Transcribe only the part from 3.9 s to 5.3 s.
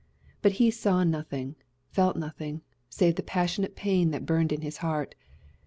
that burned in his heart.